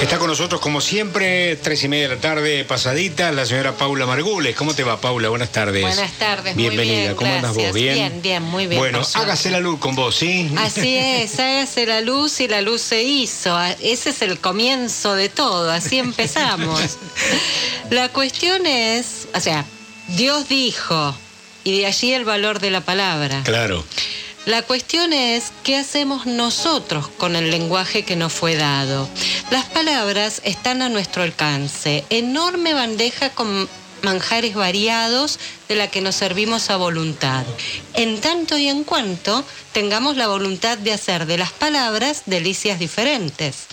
[0.00, 4.06] Está con nosotros, como siempre, tres y media de la tarde, pasadita, la señora Paula
[4.06, 4.56] Margules.
[4.56, 5.28] ¿Cómo te va, Paula?
[5.28, 5.82] Buenas tardes.
[5.82, 6.94] Buenas tardes, Bienvenida.
[6.94, 7.14] muy bien.
[7.16, 7.72] ¿Cómo andas vos?
[7.74, 7.94] ¿Bien?
[7.94, 8.80] Bien, bien, muy bien.
[8.80, 10.50] Bueno, hágase la luz con vos, ¿sí?
[10.56, 13.60] Así es, hágase la luz y la luz se hizo.
[13.80, 16.96] Ese es el comienzo de todo, así empezamos.
[17.90, 19.66] La cuestión es, o sea,
[20.08, 21.14] Dios dijo,
[21.62, 23.42] y de allí el valor de la palabra.
[23.44, 23.84] Claro.
[24.46, 29.06] La cuestión es qué hacemos nosotros con el lenguaje que nos fue dado.
[29.50, 33.68] Las palabras están a nuestro alcance, enorme bandeja con
[34.02, 37.44] manjares variados de la que nos servimos a voluntad,
[37.94, 43.66] en tanto y en cuanto tengamos la voluntad de hacer de las palabras delicias diferentes.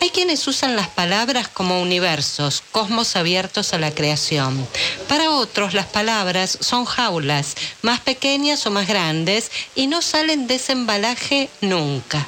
[0.00, 4.66] Hay quienes usan las palabras como universos, cosmos abiertos a la creación.
[5.08, 10.56] Para otros las palabras son jaulas, más pequeñas o más grandes, y no salen de
[10.56, 12.26] ese embalaje nunca.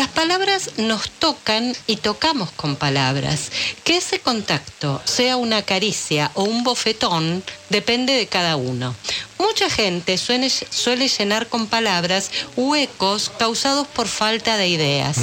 [0.00, 3.52] Las palabras nos tocan y tocamos con palabras.
[3.84, 8.94] Que ese contacto sea una caricia o un bofetón depende de cada uno.
[9.38, 15.18] Mucha gente suele, suele llenar con palabras huecos causados por falta de ideas.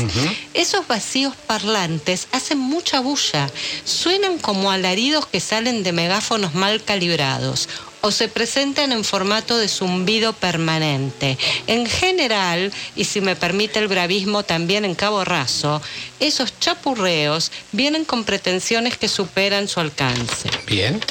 [0.54, 3.50] Esos vacíos parlantes hacen mucha bulla,
[3.84, 7.68] suenan como alaridos que salen de megáfonos mal calibrados
[8.08, 11.38] o se presentan en formato de zumbido permanente.
[11.68, 15.82] En general, y si me permite el bravismo también en cabo raso,
[16.22, 20.50] esos chapurreos vienen con pretensiones que superan su alcance.
[20.68, 21.02] Bien.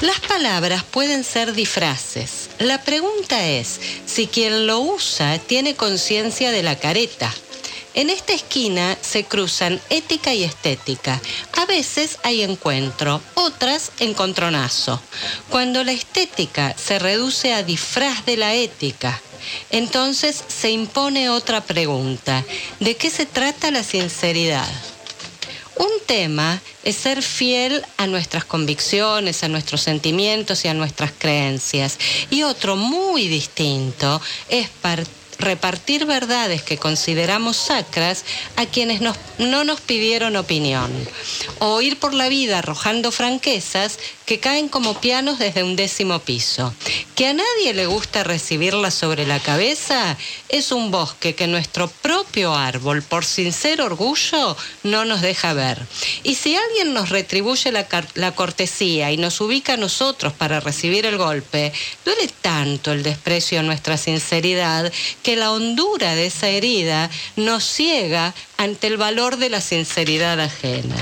[0.00, 2.50] Las palabras pueden ser disfraces.
[2.60, 7.34] La pregunta es si quien lo usa tiene conciencia de la careta.
[7.94, 11.20] En esta esquina se cruzan ética y estética.
[11.56, 15.00] A veces hay encuentro, otras encontronazo.
[15.48, 19.20] Cuando la estética se reduce a disfraz de la ética,
[19.70, 22.44] entonces se impone otra pregunta.
[22.80, 24.68] ¿De qué se trata la sinceridad?
[25.76, 31.98] Un tema es ser fiel a nuestras convicciones, a nuestros sentimientos y a nuestras creencias.
[32.30, 38.24] Y otro muy distinto es partir repartir verdades que consideramos sacras
[38.56, 40.90] a quienes no nos pidieron opinión,
[41.60, 46.74] o ir por la vida arrojando franquezas que caen como pianos desde un décimo piso.
[47.16, 50.18] Que a nadie le gusta recibirlas sobre la cabeza
[50.50, 55.80] es un bosque que nuestro propio árbol, por sincero orgullo, no nos deja ver.
[56.24, 61.06] Y si alguien nos retribuye la, la cortesía y nos ubica a nosotros para recibir
[61.06, 61.72] el golpe,
[62.04, 68.34] duele tanto el desprecio a nuestra sinceridad que la hondura de esa herida nos ciega
[68.58, 70.96] ante el valor de la sinceridad ajena.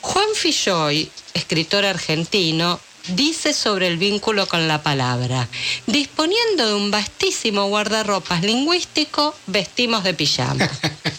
[0.00, 5.48] Juan Filloy, escritor argentino, dice sobre el vínculo con la palabra.
[5.86, 10.68] Disponiendo de un vastísimo guardarropas lingüístico, vestimos de pijama.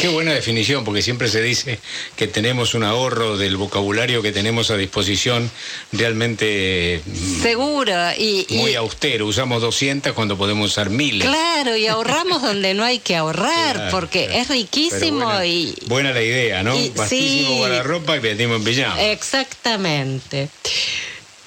[0.00, 1.78] Qué buena definición, porque siempre se dice
[2.16, 5.50] que tenemos un ahorro del vocabulario que tenemos a disposición
[5.92, 7.02] realmente
[7.42, 9.26] seguro y muy y, austero.
[9.26, 11.26] Usamos 200 cuando podemos usar miles.
[11.26, 14.40] Claro, y ahorramos donde no hay que ahorrar, claro, porque claro.
[14.42, 16.78] es riquísimo buena, y buena la idea, ¿no?
[16.78, 19.02] Y, Vastísimo sí, guardarropa y vestimos en pijama.
[19.02, 20.48] Exactamente.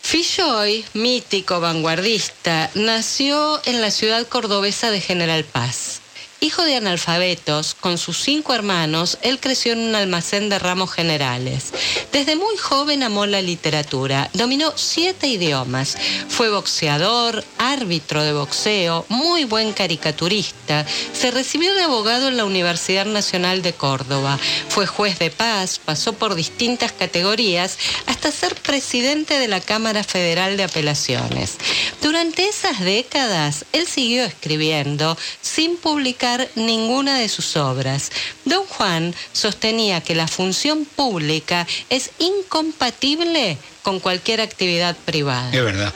[0.01, 6.02] Filloy, mítico vanguardista, nació en la ciudad cordobesa de General Paz.
[6.43, 11.71] Hijo de analfabetos, con sus cinco hermanos, él creció en un almacén de ramos generales.
[12.11, 15.95] Desde muy joven amó la literatura, dominó siete idiomas,
[16.27, 23.05] fue boxeador, árbitro de boxeo, muy buen caricaturista, se recibió de abogado en la Universidad
[23.05, 24.37] Nacional de Córdoba,
[24.67, 30.57] fue juez de paz, pasó por distintas categorías hasta ser presidente de la Cámara Federal
[30.57, 31.55] de Apelaciones.
[32.01, 38.11] Durante esas décadas, él siguió escribiendo sin publicar ninguna de sus obras.
[38.45, 45.51] Don Juan sostenía que la función pública es incompatible con cualquier actividad privada.
[45.51, 45.93] Es verdad.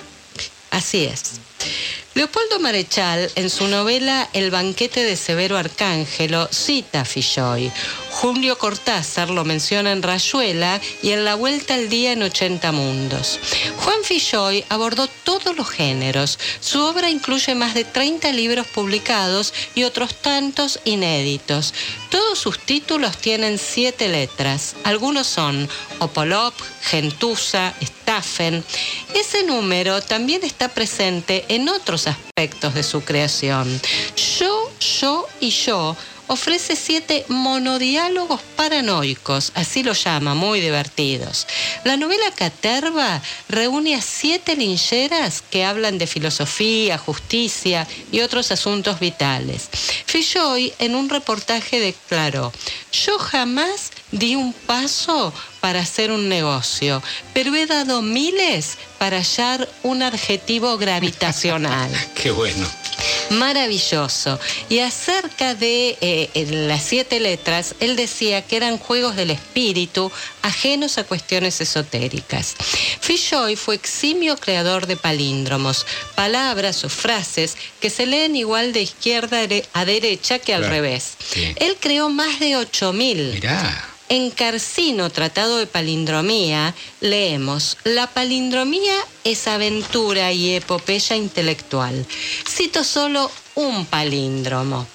[0.71, 1.39] Así es.
[2.18, 7.72] Leopoldo Marechal, en su novela El banquete de Severo Arcángelo, cita a Filloy.
[8.09, 13.39] Julio Cortázar lo menciona en Rayuela y en La Vuelta al Día en 80 Mundos.
[13.77, 16.39] Juan Filloy abordó todos los géneros.
[16.59, 21.75] Su obra incluye más de 30 libros publicados y otros tantos inéditos.
[22.10, 24.75] Todos sus títulos tienen siete letras.
[24.83, 25.69] Algunos son
[26.00, 28.63] Opolop, Gentuza, Staffen.
[29.13, 33.81] Ese número también está presente en otros aspectos de su creación.
[34.39, 34.71] Yo,
[35.01, 35.95] yo y yo
[36.27, 41.47] ofrece siete monodiálogos paranoicos, así lo llama, muy divertidos.
[41.83, 49.00] La novela Caterva reúne a siete lincheras que hablan de filosofía, justicia y otros asuntos
[49.00, 49.69] vitales.
[50.05, 52.51] Filloy en un reportaje declaró,
[52.91, 59.68] yo jamás di un paso para hacer un negocio, pero he dado miles para hallar
[59.83, 61.92] un adjetivo gravitacional.
[62.15, 62.68] Qué bueno.
[63.31, 64.39] Maravilloso.
[64.69, 66.30] Y acerca de eh,
[66.68, 70.12] las siete letras, él decía que eran juegos del espíritu
[70.42, 72.56] ajenos a cuestiones esotéricas.
[73.01, 79.42] Fishoy fue eximio creador de palíndromos, palabras o frases que se leen igual de izquierda
[79.74, 81.18] a derecha que al revés.
[81.57, 83.33] Él creó más de 8000.
[83.33, 83.98] Mirá.
[84.09, 88.95] En Carcino, Tratado de Palindromía, leemos, la palindromía
[89.25, 92.06] es aventura y epopeya intelectual.
[92.48, 94.88] Cito solo un palíndromo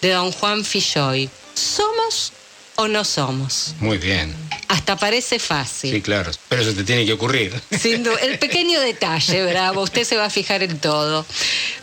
[0.00, 1.28] de don Juan Filloy.
[1.54, 2.32] ¿Somos
[2.76, 3.74] o no somos?
[3.80, 4.32] Muy bien.
[4.68, 5.92] Hasta parece fácil.
[5.92, 7.60] Sí, claro, pero eso te tiene que ocurrir.
[7.76, 11.26] Sin el pequeño detalle, bravo, usted se va a fijar en todo.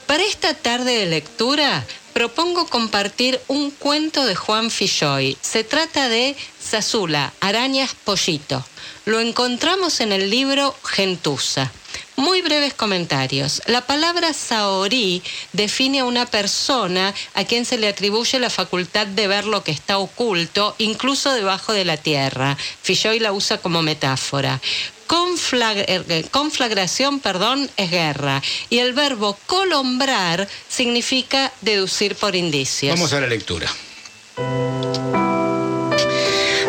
[0.06, 1.86] Para esta tarde de lectura,
[2.18, 5.38] propongo compartir un cuento de Juan Filloy.
[5.40, 8.66] Se trata de Zazula, Arañas Pollito.
[9.06, 11.72] Lo encontramos en el libro Gentuza.
[12.16, 13.62] Muy breves comentarios.
[13.68, 15.22] La palabra saorí
[15.54, 19.72] define a una persona a quien se le atribuye la facultad de ver lo que
[19.72, 22.58] está oculto, incluso debajo de la tierra.
[22.82, 24.60] Filloy la usa como metáfora.
[25.52, 28.42] Eh, conflagración, perdón, es guerra.
[28.70, 32.96] Y el verbo colombrar significa deducir por indicios.
[32.96, 33.68] Vamos a la lectura.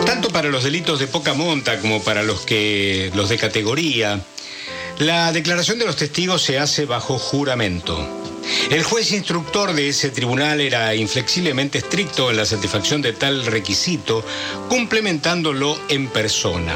[0.06, 4.20] Tanto para los delitos de poca monta como para los que los de categoría,
[4.98, 8.06] la declaración de los testigos se hace bajo juramento.
[8.70, 14.24] El juez instructor de ese tribunal era inflexiblemente estricto en la satisfacción de tal requisito,
[14.68, 16.74] complementándolo en persona.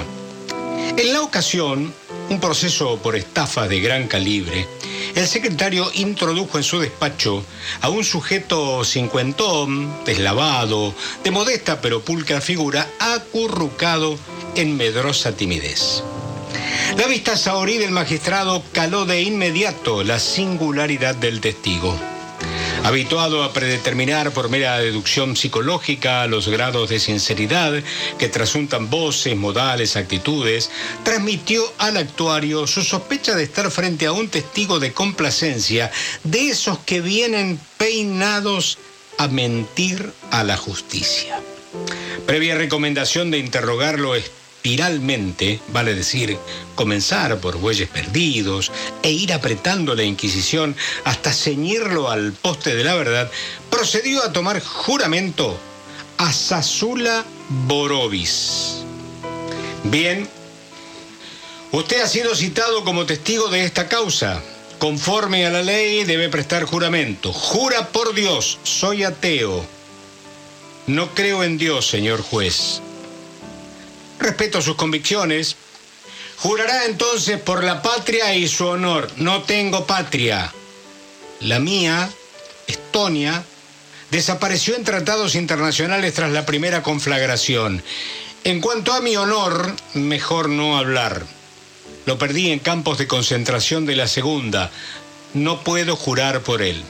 [0.96, 1.92] En la ocasión,
[2.28, 4.66] un proceso por estafa de gran calibre,
[5.14, 7.44] el secretario introdujo en su despacho
[7.80, 10.94] a un sujeto cincuentón, deslavado,
[11.24, 14.18] de modesta pero pulcra figura, acurrucado
[14.54, 16.02] en medrosa timidez.
[16.96, 22.11] La vista saorí del magistrado caló de inmediato la singularidad del testigo.
[22.84, 27.80] Habituado a predeterminar por mera deducción psicológica los grados de sinceridad
[28.18, 30.68] que trasuntan voces, modales, actitudes,
[31.04, 35.92] transmitió al actuario su sospecha de estar frente a un testigo de complacencia,
[36.24, 38.78] de esos que vienen peinados
[39.16, 41.40] a mentir a la justicia.
[42.26, 44.16] Previa recomendación de interrogarlo
[44.62, 46.38] espiralmente, vale decir,
[46.76, 48.70] comenzar por bueyes perdidos
[49.02, 53.28] e ir apretando la Inquisición hasta ceñirlo al poste de la verdad,
[53.70, 55.58] procedió a tomar juramento
[56.18, 57.24] a Sasula
[57.66, 58.84] Borovis.
[59.82, 60.28] Bien,
[61.72, 64.40] usted ha sido citado como testigo de esta causa.
[64.78, 67.32] Conforme a la ley debe prestar juramento.
[67.32, 69.64] Jura por Dios, soy ateo.
[70.86, 72.80] No creo en Dios, señor juez
[74.22, 75.56] respeto sus convicciones.
[76.38, 79.10] Jurará entonces por la patria y su honor.
[79.16, 80.52] No tengo patria.
[81.40, 82.10] La mía,
[82.66, 83.44] Estonia,
[84.10, 87.82] desapareció en tratados internacionales tras la primera conflagración.
[88.44, 91.24] En cuanto a mi honor, mejor no hablar.
[92.06, 94.70] Lo perdí en campos de concentración de la segunda.
[95.34, 96.82] No puedo jurar por él.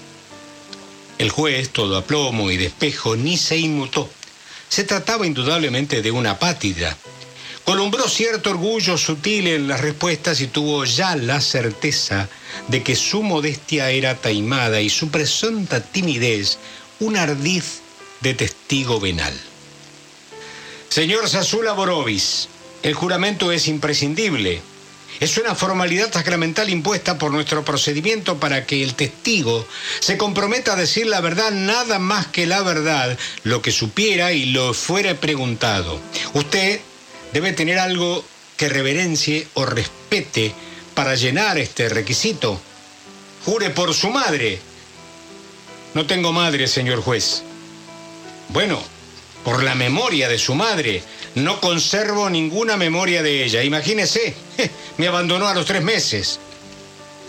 [1.19, 4.11] El juez, todo a plomo y despejo, ni se inmutó.
[4.69, 6.96] Se trataba indudablemente de una pátida.
[7.64, 12.28] Columbró cierto orgullo sutil en las respuestas y tuvo ya la certeza
[12.69, 16.58] de que su modestia era taimada y su presunta timidez
[16.98, 17.81] un ardiz
[18.20, 19.34] de testigo venal.
[20.88, 22.48] Señor Sasula Borovis,
[22.82, 24.60] el juramento es imprescindible.
[25.20, 29.66] Es una formalidad sacramental impuesta por nuestro procedimiento para que el testigo
[30.00, 34.46] se comprometa a decir la verdad, nada más que la verdad, lo que supiera y
[34.46, 36.00] lo fuere preguntado.
[36.34, 36.81] Usted
[37.32, 38.24] debe tener algo
[38.56, 40.53] que reverencie o respete
[40.94, 42.60] para llenar este requisito.
[43.44, 44.60] Jure por su madre.
[45.94, 47.43] No tengo madre, señor juez.
[48.48, 48.82] Bueno,
[49.44, 51.03] por la memoria de su madre.
[51.34, 53.62] No conservo ninguna memoria de ella.
[53.62, 54.34] Imagínese,
[54.98, 56.39] me abandonó a los tres meses.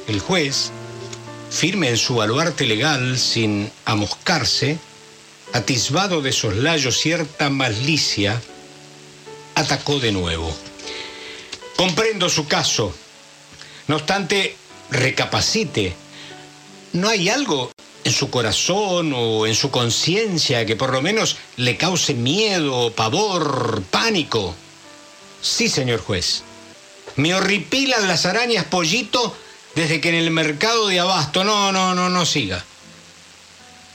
[0.07, 0.71] El juez,
[1.49, 4.77] firme en su baluarte legal sin amoscarse,
[5.53, 8.41] atisbado de soslayo cierta malicia,
[9.55, 10.55] atacó de nuevo.
[11.75, 12.93] Comprendo su caso.
[13.87, 14.55] No obstante,
[14.89, 15.95] recapacite.
[16.93, 17.71] ¿No hay algo
[18.03, 23.83] en su corazón o en su conciencia que por lo menos le cause miedo, pavor,
[23.89, 24.55] pánico?
[25.41, 26.43] Sí, señor juez.
[27.15, 29.35] Me horripilan las arañas pollito
[29.75, 31.43] desde que en el mercado de abasto.
[31.43, 32.63] No, no, no, no siga.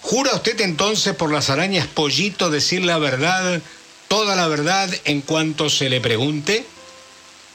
[0.01, 3.61] ¿Jura usted entonces por las arañas pollito decir la verdad
[4.09, 6.67] toda la verdad en cuanto se le pregunte?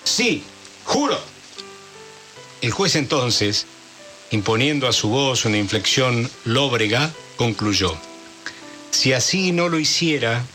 [0.04, 0.44] Sí,
[0.86, 1.20] juro.
[2.62, 3.66] El juez entonces,
[4.32, 7.98] imponiendo a su voz una inflexión lóbrega, concluyó,
[8.92, 10.46] si así no lo hiciera,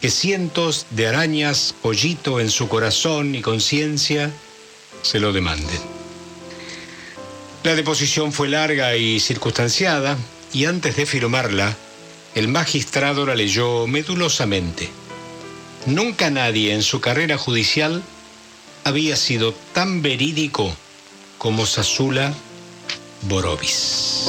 [0.00, 4.30] que cientos de arañas pollito en su corazón y conciencia
[5.02, 5.80] se lo demanden.
[7.62, 10.18] La deposición fue larga y circunstanciada,
[10.52, 11.74] y antes de firmarla,
[12.34, 14.90] el magistrado la leyó medulosamente.
[15.86, 18.02] Nunca nadie en su carrera judicial
[18.84, 20.74] había sido tan verídico
[21.36, 22.32] como Sasula
[23.22, 24.24] Borovis.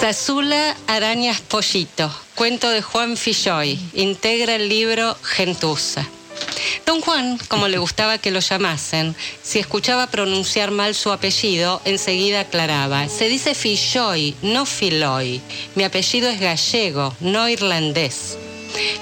[0.00, 6.06] Sasula Arañas Pollito, cuento de Juan Filloy, integra el libro Gentuza.
[6.86, 12.40] Don Juan, como le gustaba que lo llamasen, si escuchaba pronunciar mal su apellido, enseguida
[12.40, 13.08] aclaraba.
[13.10, 15.42] Se dice Filloy, no Filoy.
[15.74, 18.38] Mi apellido es gallego, no irlandés.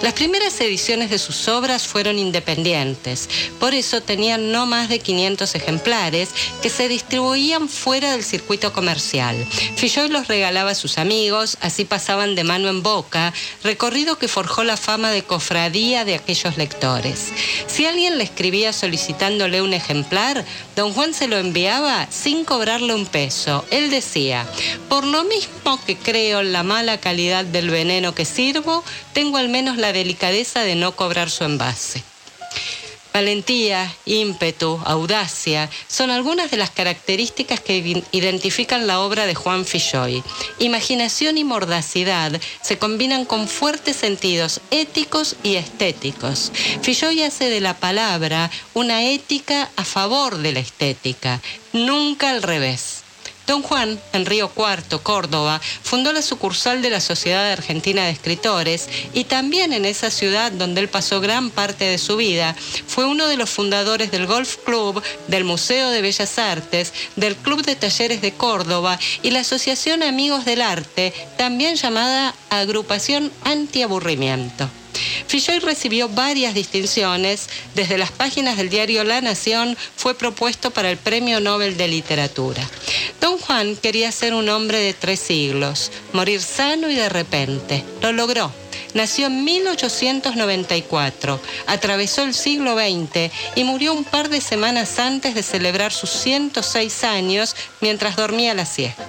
[0.02, 3.28] Las primeras ediciones de sus obras fueron independientes,
[3.58, 6.28] por eso tenían no más de 500 ejemplares
[6.62, 9.36] que se distribuían fuera del circuito comercial.
[9.76, 14.64] Filloy los regalaba a sus amigos, así pasaban de mano en boca, recorrido que forjó
[14.64, 17.32] la fama de cofradía de aquellos lectores.
[17.66, 20.44] Si alguien le escribía solicitándole un ejemplar,
[20.76, 23.64] don Juan se lo enviaba sin cobrarle un peso.
[23.70, 24.46] Él decía,
[24.88, 29.48] por lo mismo que creo en la mala calidad del veneno que sirvo, tengo al
[29.48, 32.02] menos la delicadeza de no cobrar su envase.
[33.14, 40.20] Valentía, ímpetu, audacia son algunas de las características que identifican la obra de Juan Filloy.
[40.58, 46.50] Imaginación y mordacidad se combinan con fuertes sentidos éticos y estéticos.
[46.82, 51.40] Filloy hace de la palabra una ética a favor de la estética,
[51.72, 53.03] nunca al revés.
[53.46, 58.88] Don Juan, en Río Cuarto, Córdoba, fundó la sucursal de la Sociedad Argentina de Escritores
[59.12, 63.26] y también en esa ciudad donde él pasó gran parte de su vida, fue uno
[63.26, 68.22] de los fundadores del Golf Club, del Museo de Bellas Artes, del Club de Talleres
[68.22, 74.68] de Córdoba y la Asociación Amigos del Arte, también llamada Agrupación Antiaburrimiento.
[75.26, 77.48] Filloy recibió varias distinciones.
[77.74, 82.68] Desde las páginas del diario La Nación fue propuesto para el Premio Nobel de Literatura.
[83.20, 87.84] Don Juan quería ser un hombre de tres siglos, morir sano y de repente.
[88.00, 88.52] Lo logró.
[88.94, 95.42] Nació en 1894, atravesó el siglo XX y murió un par de semanas antes de
[95.42, 99.04] celebrar sus 106 años mientras dormía la siesta.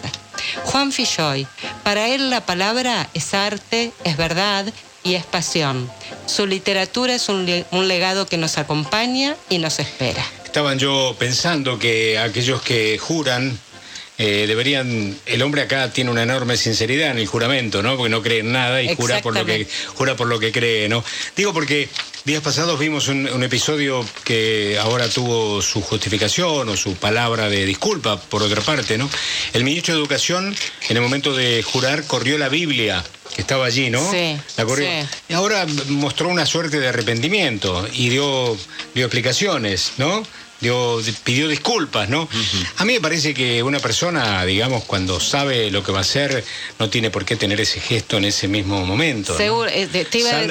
[0.63, 1.45] Juan Filloy,
[1.83, 4.65] para él la palabra es arte, es verdad
[5.05, 5.89] y es pasión.
[6.25, 7.45] Su literatura es un,
[7.87, 10.25] legado que nos acompaña y nos espera.
[10.43, 13.57] Estaban yo pensando que aquellos que juran
[14.17, 17.95] eh, deberían, el hombre acá tiene una enorme sinceridad en el juramento, ¿no?
[17.97, 20.89] Porque no cree en nada y jura por lo que jura por lo que cree,
[20.89, 21.03] ¿no?
[21.35, 21.87] Digo porque
[22.23, 27.65] días pasados vimos un, un, episodio que ahora tuvo su justificación o su palabra de
[27.65, 29.07] disculpa, por otra parte, ¿no?
[29.53, 30.55] El ministro de Educación,
[30.89, 33.03] en el momento de jurar, corrió la Biblia
[33.35, 33.99] que estaba allí, ¿no?
[34.11, 34.37] Sí.
[34.55, 34.87] La corrió.
[35.27, 38.57] Y ahora mostró una suerte de arrepentimiento y dio,
[38.93, 40.23] dio explicaciones, ¿no?
[41.23, 42.27] pidió disculpas, ¿no?
[42.77, 46.43] A mí me parece que una persona, digamos, cuando sabe lo que va a hacer,
[46.79, 49.35] no tiene por qué tener ese gesto en ese mismo momento.
[49.37, 49.87] Seguro, eh,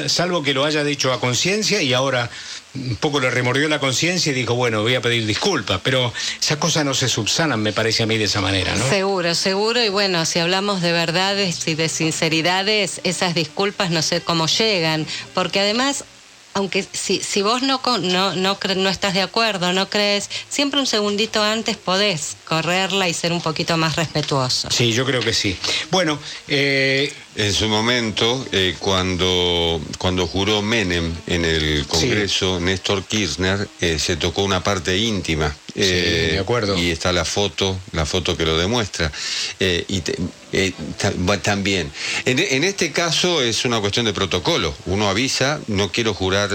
[0.09, 2.31] salvo que lo haya dicho a conciencia y ahora
[2.75, 6.59] un poco le remordió la conciencia y dijo, bueno, voy a pedir disculpas, pero esas
[6.59, 8.89] cosas no se subsanan, me parece a mí, de esa manera, ¿no?
[8.89, 14.21] Seguro, seguro, y bueno, si hablamos de verdades y de sinceridades, esas disculpas no sé
[14.21, 16.05] cómo llegan, porque además
[16.55, 20.87] aunque si, si vos no, no, no, no estás de acuerdo, no crees, siempre un
[20.87, 24.69] segundito antes podés correrla y ser un poquito más respetuoso.
[24.71, 25.57] Sí, yo creo que sí.
[25.91, 26.19] Bueno,
[26.49, 33.99] eh, en su momento, eh, cuando, cuando juró Menem en el Congreso, Néstor Kirchner eh,
[33.99, 35.55] se tocó una parte íntima.
[35.75, 36.79] Sí, de acuerdo.
[36.79, 39.11] Y está la foto, la foto que lo demuestra.
[39.61, 40.03] y
[41.43, 41.91] también.
[42.25, 44.73] En, este caso es una cuestión de protocolo.
[44.87, 46.51] Uno avisa, no quiero jurar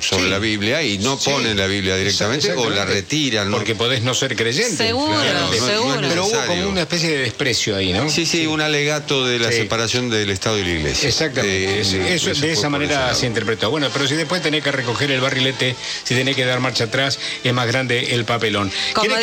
[0.00, 3.50] sobre la Biblia y no pone la Biblia directamente o la retiran.
[3.50, 4.76] Porque podés no ser creyente.
[4.76, 5.20] Seguro,
[5.52, 6.00] seguro.
[6.00, 8.08] Pero hubo como una especie de desprecio ahí, ¿no?
[8.08, 11.08] Sí, sí, un alegato de la separación de del Estado y la Iglesia.
[11.08, 11.80] Exactamente.
[11.80, 13.70] Eh, eso, de esa manera se interpretó.
[13.70, 15.74] Bueno, pero si después tenés que recoger el barrilete,
[16.04, 18.61] si tenés que dar marcha atrás, es más grande el papelón.
[18.94, 19.16] Como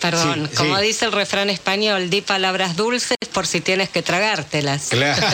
[0.00, 4.88] Perdón, como dice el refrán español, di palabras dulces por si tienes que tragártelas.
[4.88, 5.24] Claro.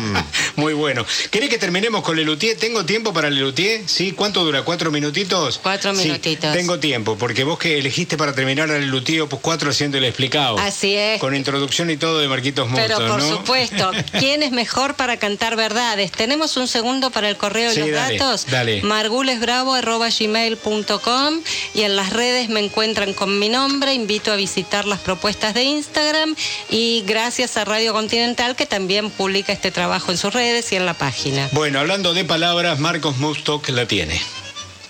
[0.56, 1.04] Muy bueno.
[1.30, 2.56] ¿Querés que terminemos con Lelutier?
[2.56, 3.82] ¿Tengo tiempo para Lelutier?
[3.86, 4.12] ¿Sí?
[4.12, 4.62] ¿Cuánto dura?
[4.62, 5.60] ¿Cuatro minutitos?
[5.62, 6.50] Cuatro Sí, minutitos.
[6.54, 10.58] tengo tiempo, porque vos que elegiste para terminar a Lelutier, pues cuatro haciéndole explicado.
[10.58, 11.20] Así es.
[11.20, 13.28] Con introducción y todo de Marquitos Motos, Pero por ¿no?
[13.36, 16.10] supuesto, ¿quién es mejor para cantar verdades?
[16.10, 18.46] Tenemos un segundo para el correo Sí, los dale, datos.
[18.50, 18.80] dale.
[18.80, 21.40] margulesbravo.gmail.com
[21.74, 23.92] y en las redes me encuentran con mi nombre.
[23.92, 26.34] Invito a visitar las propuestas de Instagram
[26.70, 30.86] y gracias a Radio Continental que también publica este trabajo en sus redes y en
[30.86, 31.48] la página.
[31.50, 34.22] Bueno, hablando de palabras, Marcos Mustok la tiene.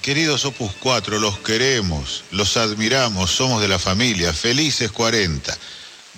[0.02, 5.56] Queridos Opus 4, los queremos, los admiramos, somos de la familia, felices 40.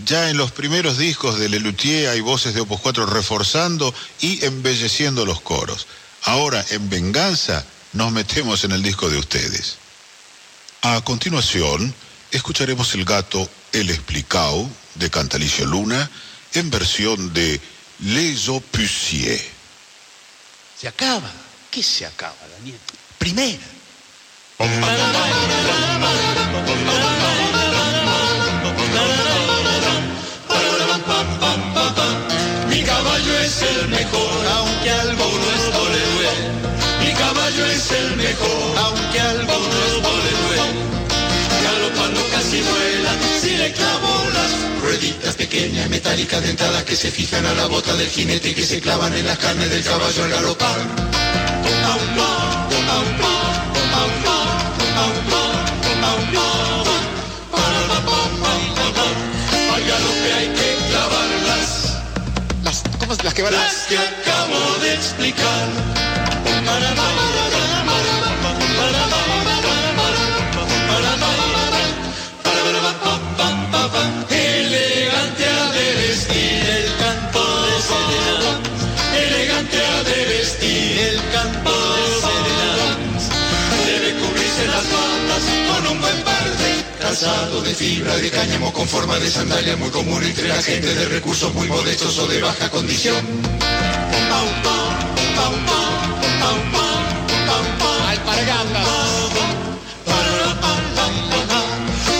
[0.04, 5.24] Ya en los primeros discos de Lelutier hay voces de Opus 4 reforzando y embelleciendo
[5.24, 5.86] los coros.
[6.24, 9.76] Ahora, en venganza, nos metemos en el disco de ustedes.
[10.82, 11.94] A continuación,
[12.32, 16.08] escucharemos el gato El Explicao de Cantalicio Luna
[16.52, 17.60] en versión de
[18.04, 19.42] Les Opusiers.
[20.80, 21.30] Se acaba.
[21.72, 22.78] ¿Qué se acaba, Daniel?
[23.18, 23.58] Primera.
[32.68, 36.44] Mi caballo es el mejor, aunque a algunos no le duele.
[37.00, 40.94] Mi caballo es el mejor, aunque a algunos no le duele.
[41.64, 43.03] Galopando casi vuela,
[43.44, 48.08] si le clavo las rueditas pequeñas, metálicas, dentadas que se fijan a la bota del
[48.08, 50.78] jinete y que se clavan en la carne del caballo al galopar.
[50.78, 50.80] Au,
[51.92, 54.12] au, au, au, au, au,
[55.00, 55.34] au, au,
[59.74, 61.70] Al galope hay que clavarlas
[62.62, 63.12] Las, ¿Cómo?
[63.22, 63.58] Las que van a...
[63.58, 65.68] las que acabo de explicar.
[66.46, 67.53] Elegante
[85.42, 89.90] con un buen par de calzado de fibra de cáñamo con forma de sandalia muy
[89.90, 93.16] común entre la gente de recursos muy modestos o de baja condición.
[94.30, 94.74] Pau.
[98.08, 98.88] Alpargatas.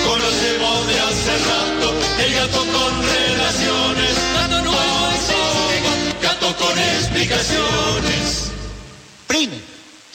[0.07, 4.15] Conocemos de hace rato el gato con relaciones.
[4.35, 6.23] Gato nuevo existe.
[6.23, 8.44] Gato con explicaciones.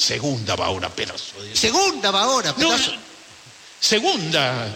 [0.10, 1.56] Segunda va ahora, pedazo de...
[1.56, 2.93] Segunda va ahora, No, pedazo.
[3.80, 4.67] segunda.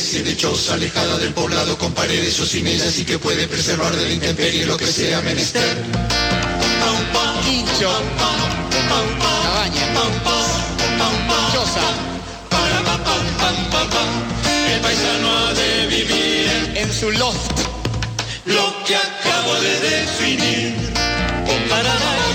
[0.00, 3.94] Especie de choza alejada del poblado con paredes o sin ellas y que puede preservar
[3.94, 5.76] de la intemperie lo que sea menester.
[7.44, 7.92] Quincho.
[9.44, 9.86] Cabaña.
[11.52, 11.88] Choza.
[14.72, 17.60] El paisano ha de vivir En su loft.
[18.46, 20.74] lo que acabo de definir.
[21.70, 22.29] A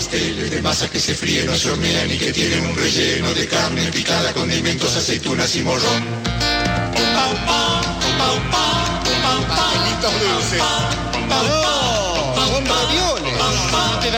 [0.00, 3.46] pasteles de masa que se fríen o se hornean y que tienen un relleno de
[3.46, 6.02] carne picada, condimentos, aceitunas y morrón.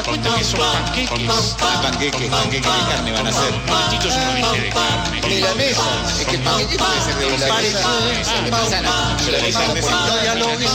[0.05, 0.23] Son ravioles.
[0.23, 1.29] ¿No te das cuenta que son panqueques?
[1.83, 3.53] Panqueques, panqueques de carne van a ser.
[3.67, 5.21] Panquequitos de carne.
[5.29, 5.83] Milanesa.
[6.21, 7.27] Es que el panquequito debe ser de.
[7.85, 9.17] Ah, de de manzana.
[10.03, 10.71] No dialogues.